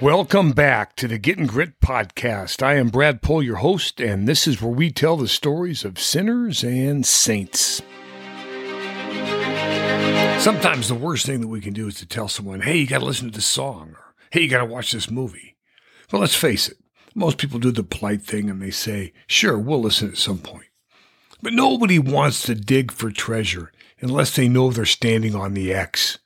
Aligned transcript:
Welcome 0.00 0.52
back 0.52 0.96
to 0.96 1.06
the 1.06 1.18
Getting 1.18 1.46
Grit 1.46 1.78
podcast. 1.82 2.62
I 2.62 2.76
am 2.76 2.88
Brad 2.88 3.20
Pohl, 3.20 3.42
your 3.42 3.56
host, 3.56 4.00
and 4.00 4.26
this 4.26 4.48
is 4.48 4.62
where 4.62 4.72
we 4.72 4.90
tell 4.90 5.18
the 5.18 5.28
stories 5.28 5.84
of 5.84 6.00
sinners 6.00 6.64
and 6.64 7.04
saints. 7.04 7.82
Sometimes 10.42 10.88
the 10.88 10.98
worst 10.98 11.26
thing 11.26 11.42
that 11.42 11.48
we 11.48 11.60
can 11.60 11.74
do 11.74 11.86
is 11.86 11.96
to 11.96 12.06
tell 12.06 12.28
someone, 12.28 12.62
hey, 12.62 12.78
you 12.78 12.86
got 12.86 13.00
to 13.00 13.04
listen 13.04 13.30
to 13.30 13.34
this 13.34 13.44
song, 13.44 13.90
or 13.90 14.14
hey, 14.30 14.40
you 14.40 14.48
got 14.48 14.60
to 14.60 14.64
watch 14.64 14.90
this 14.90 15.10
movie. 15.10 15.58
But 16.10 16.22
let's 16.22 16.34
face 16.34 16.70
it, 16.70 16.78
most 17.14 17.36
people 17.36 17.58
do 17.58 17.70
the 17.70 17.82
polite 17.82 18.22
thing 18.22 18.48
and 18.48 18.62
they 18.62 18.70
say, 18.70 19.12
sure, 19.26 19.58
we'll 19.58 19.82
listen 19.82 20.08
at 20.08 20.16
some 20.16 20.38
point. 20.38 20.68
But 21.42 21.52
nobody 21.52 21.98
wants 21.98 22.40
to 22.44 22.54
dig 22.54 22.90
for 22.90 23.10
treasure 23.10 23.70
unless 24.00 24.34
they 24.34 24.48
know 24.48 24.70
they're 24.70 24.86
standing 24.86 25.34
on 25.34 25.52
the 25.52 25.74
X. 25.74 26.18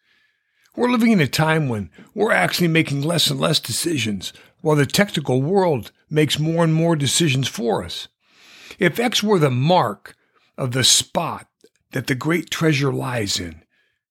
We're 0.77 0.91
living 0.91 1.13
in 1.13 1.21
a 1.21 1.29
time 1.29 1.69
when 1.69 1.91
we're 2.15 2.33
actually 2.33 2.69
making 2.69 3.03
less 3.03 3.31
and 3.31 3.39
less 3.39 3.61
decisions, 3.61 4.33
while 4.61 4.75
the 4.75 4.87
technical 4.87 5.41
world 5.41 5.93
makes 6.11 6.39
more 6.39 6.65
and 6.65 6.75
more 6.75 6.97
decisions 6.97 7.47
for 7.47 7.85
us. 7.85 8.09
If 8.81 8.99
X 8.99 9.23
were 9.23 9.39
the 9.39 9.51
mark 9.51 10.17
of 10.59 10.73
the 10.73 10.83
spot 10.83 11.47
that 11.93 12.09
the 12.09 12.17
great 12.17 12.51
treasure 12.51 12.93
lies 12.93 13.39
in, 13.39 13.63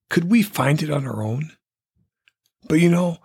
could 0.10 0.32
we 0.32 0.42
find 0.42 0.82
it 0.82 0.90
on 0.90 1.06
our 1.06 1.22
own? 1.22 1.52
But 2.70 2.76
you 2.76 2.90
know, 2.90 3.18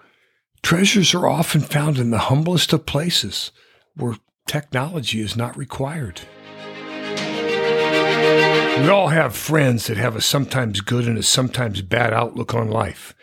treasures 0.62 1.15
are 1.15 1.29
often 1.29 1.60
found 1.60 1.98
in 1.98 2.10
the 2.10 2.18
humblest 2.18 2.73
of 2.73 2.87
places 2.87 3.52
where 3.95 4.16
technology 4.48 5.20
is 5.20 5.37
not 5.37 5.57
required. 5.57 6.23
We 8.79 8.88
all 8.88 9.09
have 9.09 9.37
friends 9.37 9.87
that 9.87 9.96
have 9.96 10.16
a 10.16 10.20
sometimes 10.20 10.80
good 10.80 11.07
and 11.07 11.18
a 11.18 11.23
sometimes 11.23 11.82
bad 11.82 12.12
outlook 12.12 12.55
on 12.55 12.68
life. 12.68 13.15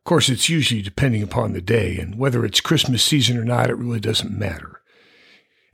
Of 0.00 0.08
course, 0.08 0.30
it's 0.30 0.48
usually 0.48 0.80
depending 0.80 1.22
upon 1.22 1.52
the 1.52 1.60
day, 1.60 1.98
and 1.98 2.18
whether 2.18 2.44
it's 2.44 2.62
Christmas 2.62 3.04
season 3.04 3.36
or 3.36 3.44
not, 3.44 3.68
it 3.68 3.76
really 3.76 4.00
doesn't 4.00 4.36
matter. 4.36 4.80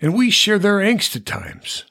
And 0.01 0.15
we 0.15 0.31
share 0.31 0.59
their 0.59 0.79
angst 0.79 1.15
at 1.15 1.25
times. 1.25 1.85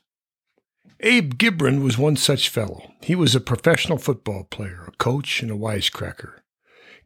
Abe 0.99 1.35
Gibron 1.35 1.81
was 1.81 1.97
one 1.97 2.17
such 2.17 2.49
fellow. 2.49 2.91
He 3.01 3.15
was 3.15 3.35
a 3.35 3.39
professional 3.39 3.97
football 3.97 4.43
player, 4.43 4.83
a 4.87 4.91
coach, 4.97 5.41
and 5.41 5.49
a 5.49 5.55
wisecracker. 5.55 6.39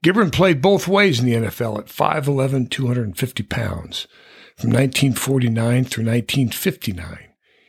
Gibron 0.03 0.31
played 0.31 0.61
both 0.61 0.87
ways 0.87 1.19
in 1.19 1.25
the 1.25 1.33
NFL 1.33 1.77
at 1.77 1.85
5'11, 1.85 2.69
250 2.69 3.43
pounds, 3.43 4.07
from 4.55 4.71
1949 4.71 5.83
through 5.85 6.05
1959. 6.05 7.19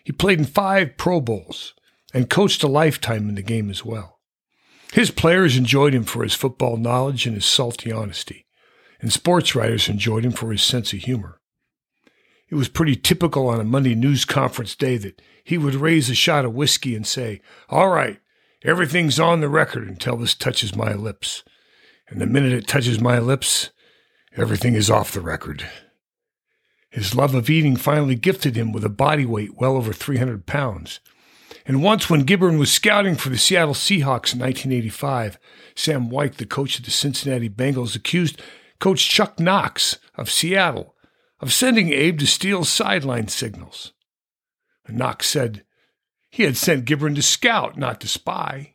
He 0.04 0.12
played 0.12 0.38
in 0.38 0.44
five 0.44 0.96
Pro 0.96 1.20
Bowls 1.20 1.74
and 2.14 2.30
coached 2.30 2.62
a 2.62 2.68
lifetime 2.68 3.28
in 3.28 3.34
the 3.34 3.42
game 3.42 3.68
as 3.68 3.84
well. 3.84 4.19
His 4.92 5.10
players 5.10 5.56
enjoyed 5.56 5.94
him 5.94 6.04
for 6.04 6.22
his 6.22 6.34
football 6.34 6.76
knowledge 6.76 7.26
and 7.26 7.36
his 7.36 7.46
salty 7.46 7.92
honesty, 7.92 8.46
and 9.00 9.12
sports 9.12 9.54
writers 9.54 9.88
enjoyed 9.88 10.24
him 10.24 10.32
for 10.32 10.50
his 10.50 10.62
sense 10.62 10.92
of 10.92 11.00
humor. 11.00 11.40
It 12.48 12.56
was 12.56 12.68
pretty 12.68 12.96
typical 12.96 13.46
on 13.46 13.60
a 13.60 13.64
Monday 13.64 13.94
news 13.94 14.24
conference 14.24 14.74
day 14.74 14.96
that 14.96 15.22
he 15.44 15.56
would 15.56 15.76
raise 15.76 16.10
a 16.10 16.14
shot 16.16 16.44
of 16.44 16.54
whiskey 16.54 16.96
and 16.96 17.06
say, 17.06 17.40
All 17.68 17.88
right, 17.88 18.18
everything's 18.64 19.20
on 19.20 19.40
the 19.40 19.48
record 19.48 19.88
until 19.88 20.16
this 20.16 20.34
touches 20.34 20.74
my 20.74 20.92
lips. 20.92 21.44
And 22.08 22.20
the 22.20 22.26
minute 22.26 22.52
it 22.52 22.66
touches 22.66 23.00
my 23.00 23.20
lips, 23.20 23.70
everything 24.36 24.74
is 24.74 24.90
off 24.90 25.12
the 25.12 25.20
record. 25.20 25.64
His 26.90 27.14
love 27.14 27.36
of 27.36 27.48
eating 27.48 27.76
finally 27.76 28.16
gifted 28.16 28.56
him 28.56 28.72
with 28.72 28.84
a 28.84 28.88
body 28.88 29.24
weight 29.24 29.54
well 29.56 29.76
over 29.76 29.92
300 29.92 30.44
pounds 30.46 30.98
and 31.66 31.82
once, 31.82 32.08
when 32.08 32.24
Gibron 32.24 32.58
was 32.58 32.72
scouting 32.72 33.16
for 33.16 33.28
the 33.28 33.38
Seattle 33.38 33.74
Seahawks 33.74 34.32
in 34.32 34.40
1985, 34.40 35.38
Sam 35.74 36.10
Wyche, 36.10 36.36
the 36.36 36.46
coach 36.46 36.78
of 36.78 36.84
the 36.84 36.90
Cincinnati 36.90 37.48
Bengals, 37.48 37.94
accused 37.94 38.40
Coach 38.78 39.08
Chuck 39.08 39.38
Knox 39.38 39.98
of 40.16 40.30
Seattle 40.30 40.94
of 41.38 41.52
sending 41.52 41.92
Abe 41.92 42.18
to 42.18 42.26
steal 42.26 42.64
sideline 42.64 43.28
signals. 43.28 43.92
And 44.86 44.98
Knox 44.98 45.28
said 45.28 45.64
he 46.30 46.44
had 46.44 46.56
sent 46.56 46.84
Gibron 46.84 47.14
to 47.16 47.22
scout, 47.22 47.76
not 47.76 48.00
to 48.00 48.08
spy. 48.08 48.74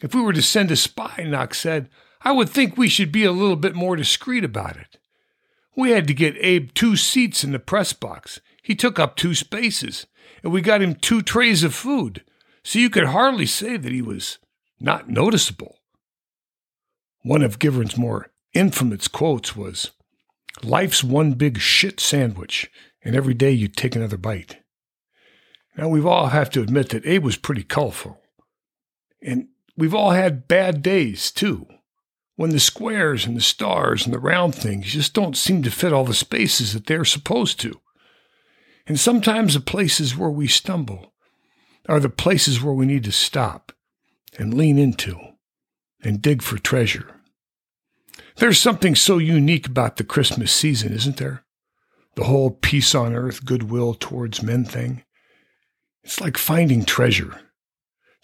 If 0.00 0.14
we 0.14 0.20
were 0.20 0.32
to 0.32 0.42
send 0.42 0.70
a 0.70 0.76
spy, 0.76 1.24
Knox 1.26 1.58
said, 1.58 1.88
I 2.22 2.32
would 2.32 2.48
think 2.48 2.76
we 2.76 2.88
should 2.88 3.12
be 3.12 3.24
a 3.24 3.32
little 3.32 3.56
bit 3.56 3.74
more 3.74 3.96
discreet 3.96 4.44
about 4.44 4.76
it. 4.76 4.98
We 5.76 5.90
had 5.90 6.06
to 6.06 6.14
get 6.14 6.36
Abe 6.38 6.72
two 6.74 6.96
seats 6.96 7.42
in 7.42 7.52
the 7.52 7.58
press 7.58 7.92
box. 7.92 8.40
He 8.64 8.74
took 8.74 8.98
up 8.98 9.14
two 9.14 9.34
spaces 9.34 10.06
and 10.42 10.50
we 10.52 10.62
got 10.62 10.82
him 10.82 10.94
two 10.94 11.20
trays 11.20 11.62
of 11.62 11.74
food, 11.74 12.24
so 12.64 12.78
you 12.78 12.88
could 12.88 13.06
hardly 13.06 13.46
say 13.46 13.76
that 13.76 13.92
he 13.92 14.00
was 14.02 14.38
not 14.80 15.08
noticeable. 15.08 15.76
One 17.22 17.42
of 17.42 17.58
Gibron's 17.58 17.98
more 17.98 18.32
infamous 18.54 19.06
quotes 19.06 19.54
was 19.54 19.90
Life's 20.62 21.04
one 21.04 21.32
big 21.32 21.58
shit 21.58 22.00
sandwich, 22.00 22.70
and 23.02 23.14
every 23.14 23.34
day 23.34 23.50
you 23.50 23.68
take 23.68 23.94
another 23.94 24.16
bite. 24.16 24.58
Now, 25.76 25.88
we've 25.88 26.06
all 26.06 26.28
have 26.28 26.48
to 26.50 26.62
admit 26.62 26.90
that 26.90 27.06
Abe 27.06 27.24
was 27.24 27.36
pretty 27.36 27.64
colorful. 27.64 28.20
And 29.20 29.48
we've 29.76 29.94
all 29.94 30.12
had 30.12 30.48
bad 30.48 30.82
days, 30.82 31.30
too, 31.30 31.66
when 32.36 32.50
the 32.50 32.60
squares 32.60 33.26
and 33.26 33.36
the 33.36 33.42
stars 33.42 34.06
and 34.06 34.14
the 34.14 34.20
round 34.20 34.54
things 34.54 34.86
just 34.86 35.12
don't 35.12 35.36
seem 35.36 35.62
to 35.64 35.70
fit 35.70 35.92
all 35.92 36.04
the 36.04 36.14
spaces 36.14 36.72
that 36.72 36.86
they're 36.86 37.04
supposed 37.04 37.60
to. 37.60 37.80
And 38.86 39.00
sometimes 39.00 39.54
the 39.54 39.60
places 39.60 40.16
where 40.16 40.30
we 40.30 40.46
stumble 40.46 41.14
are 41.88 42.00
the 42.00 42.10
places 42.10 42.62
where 42.62 42.74
we 42.74 42.86
need 42.86 43.04
to 43.04 43.12
stop 43.12 43.72
and 44.38 44.54
lean 44.54 44.78
into 44.78 45.18
and 46.02 46.20
dig 46.20 46.42
for 46.42 46.58
treasure. 46.58 47.20
There's 48.36 48.58
something 48.58 48.94
so 48.94 49.18
unique 49.18 49.66
about 49.66 49.96
the 49.96 50.04
Christmas 50.04 50.52
season, 50.52 50.92
isn't 50.92 51.16
there? 51.16 51.44
The 52.16 52.24
whole 52.24 52.50
peace 52.50 52.94
on 52.94 53.14
earth, 53.14 53.44
goodwill 53.44 53.94
towards 53.94 54.42
men 54.42 54.64
thing. 54.64 55.04
It's 56.02 56.20
like 56.20 56.36
finding 56.36 56.84
treasure 56.84 57.40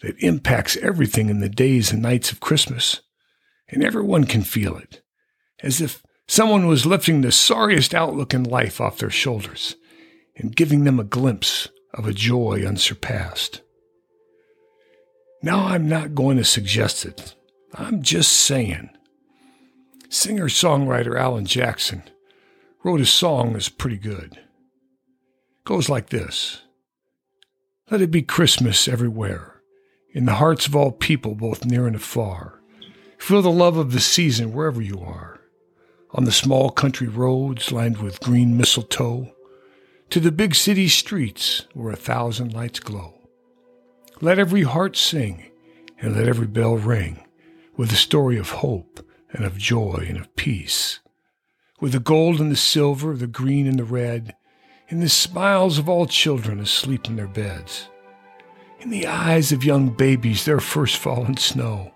that 0.01 0.17
impacts 0.19 0.77
everything 0.77 1.29
in 1.29 1.39
the 1.39 1.49
days 1.49 1.91
and 1.91 2.01
nights 2.01 2.31
of 2.31 2.39
Christmas, 2.39 3.01
and 3.67 3.83
everyone 3.83 4.25
can 4.25 4.43
feel 4.43 4.77
it, 4.77 5.01
as 5.63 5.81
if 5.81 6.03
someone 6.27 6.67
was 6.67 6.85
lifting 6.85 7.21
the 7.21 7.31
sorriest 7.31 7.93
outlook 7.93 8.33
in 8.33 8.43
life 8.43 8.79
off 8.79 8.97
their 8.97 9.09
shoulders 9.09 9.75
and 10.35 10.55
giving 10.55 10.83
them 10.83 10.99
a 10.99 11.03
glimpse 11.03 11.67
of 11.93 12.07
a 12.07 12.13
joy 12.13 12.63
unsurpassed. 12.65 13.61
Now, 15.41 15.65
I'm 15.65 15.89
not 15.89 16.15
going 16.15 16.37
to 16.37 16.43
suggest 16.43 17.05
it. 17.05 17.35
I'm 17.73 18.01
just 18.01 18.31
saying. 18.31 18.89
Singer 20.09 20.47
songwriter 20.47 21.19
Alan 21.19 21.45
Jackson 21.45 22.03
wrote 22.83 23.01
a 23.01 23.05
song 23.05 23.53
that's 23.53 23.69
pretty 23.69 23.97
good. 23.97 24.33
It 24.33 25.65
goes 25.65 25.89
like 25.89 26.09
this 26.09 26.61
Let 27.89 28.01
it 28.01 28.11
be 28.11 28.21
Christmas 28.21 28.87
everywhere, 28.87 29.61
in 30.13 30.25
the 30.25 30.35
hearts 30.35 30.67
of 30.67 30.75
all 30.75 30.91
people, 30.91 31.33
both 31.33 31.65
near 31.65 31.87
and 31.87 31.95
afar. 31.95 32.61
Feel 33.17 33.41
the 33.41 33.51
love 33.51 33.77
of 33.77 33.93
the 33.93 33.99
season 33.99 34.53
wherever 34.53 34.81
you 34.81 34.99
are. 34.99 35.39
On 36.13 36.25
the 36.25 36.31
small 36.31 36.69
country 36.71 37.07
roads 37.07 37.71
lined 37.71 37.97
with 37.97 38.19
green 38.19 38.57
mistletoe, 38.57 39.31
to 40.11 40.19
the 40.19 40.31
big 40.31 40.53
city 40.53 40.89
streets 40.89 41.65
where 41.73 41.93
a 41.93 41.95
thousand 41.95 42.53
lights 42.53 42.81
glow. 42.81 43.13
Let 44.19 44.39
every 44.39 44.63
heart 44.63 44.97
sing 44.97 45.49
and 46.01 46.17
let 46.17 46.27
every 46.27 46.47
bell 46.47 46.75
ring 46.75 47.23
with 47.77 47.93
a 47.93 47.95
story 47.95 48.37
of 48.37 48.49
hope 48.49 49.07
and 49.31 49.45
of 49.45 49.57
joy 49.57 50.05
and 50.09 50.17
of 50.17 50.35
peace. 50.35 50.99
With 51.79 51.93
the 51.93 52.01
gold 52.01 52.41
and 52.41 52.51
the 52.51 52.57
silver, 52.57 53.15
the 53.15 53.25
green 53.25 53.65
and 53.65 53.79
the 53.79 53.85
red, 53.85 54.35
in 54.89 54.99
the 54.99 55.07
smiles 55.07 55.77
of 55.77 55.87
all 55.87 56.05
children 56.05 56.59
asleep 56.59 57.07
in 57.07 57.15
their 57.15 57.27
beds, 57.27 57.87
in 58.81 58.89
the 58.89 59.07
eyes 59.07 59.53
of 59.53 59.63
young 59.63 59.91
babies 59.91 60.43
their 60.43 60.59
first 60.59 60.97
fallen 60.97 61.37
snow, 61.37 61.93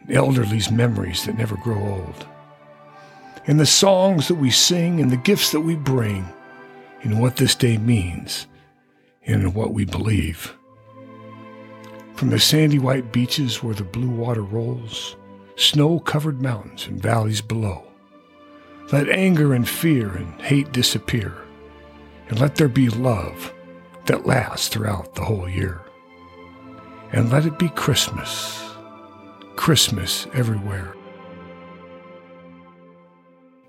and 0.00 0.10
elderly's 0.10 0.68
memories 0.68 1.24
that 1.26 1.38
never 1.38 1.56
grow 1.58 1.78
old, 1.78 2.26
in 3.44 3.58
the 3.58 3.66
songs 3.66 4.26
that 4.26 4.34
we 4.34 4.50
sing 4.50 5.00
and 5.00 5.12
the 5.12 5.16
gifts 5.16 5.52
that 5.52 5.60
we 5.60 5.76
bring 5.76 6.26
in 7.04 7.18
what 7.18 7.36
this 7.36 7.54
day 7.54 7.78
means 7.78 8.46
and 9.26 9.42
in 9.42 9.54
what 9.54 9.72
we 9.72 9.84
believe. 9.84 10.54
From 12.14 12.30
the 12.30 12.40
sandy 12.40 12.78
white 12.78 13.12
beaches 13.12 13.62
where 13.62 13.74
the 13.74 13.84
blue 13.84 14.08
water 14.08 14.42
rolls, 14.42 15.16
snow 15.56 16.00
covered 16.00 16.40
mountains 16.40 16.86
and 16.86 17.00
valleys 17.00 17.40
below, 17.40 17.84
let 18.92 19.08
anger 19.08 19.54
and 19.54 19.68
fear 19.68 20.10
and 20.10 20.40
hate 20.40 20.72
disappear, 20.72 21.34
and 22.28 22.40
let 22.40 22.56
there 22.56 22.68
be 22.68 22.88
love 22.88 23.52
that 24.06 24.26
lasts 24.26 24.68
throughout 24.68 25.14
the 25.14 25.24
whole 25.24 25.48
year. 25.48 25.80
And 27.12 27.30
let 27.30 27.46
it 27.46 27.58
be 27.58 27.68
Christmas, 27.70 28.62
Christmas 29.56 30.26
everywhere. 30.34 30.94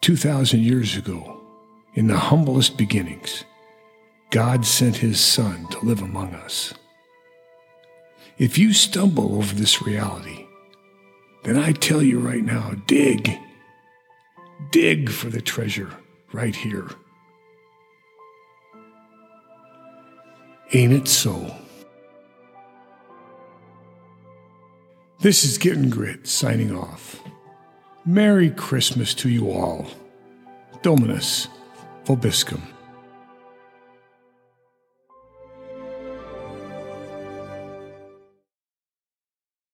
Two 0.00 0.16
thousand 0.16 0.60
years 0.60 0.96
ago, 0.96 1.40
in 1.94 2.06
the 2.06 2.16
humblest 2.16 2.78
beginnings, 2.78 3.44
God 4.30 4.64
sent 4.64 4.96
his 4.96 5.20
Son 5.20 5.66
to 5.68 5.80
live 5.80 6.00
among 6.00 6.34
us. 6.34 6.72
If 8.38 8.56
you 8.56 8.72
stumble 8.72 9.36
over 9.36 9.54
this 9.54 9.82
reality, 9.82 10.46
then 11.42 11.56
I 11.56 11.72
tell 11.72 12.02
you 12.02 12.20
right 12.20 12.44
now 12.44 12.74
dig. 12.86 13.38
Dig 14.70 15.10
for 15.10 15.28
the 15.28 15.40
treasure 15.40 15.90
right 16.32 16.54
here. 16.54 16.88
Ain't 20.72 20.92
it 20.92 21.08
so? 21.08 21.54
This 25.20 25.44
is 25.44 25.58
Getting 25.58 25.90
Grit 25.90 26.28
signing 26.28 26.74
off. 26.74 27.20
Merry 28.08 28.48
Christmas 28.48 29.12
to 29.12 29.28
you 29.28 29.50
all. 29.50 29.86
Dominus 30.80 31.46
Vobiscum. 32.06 32.62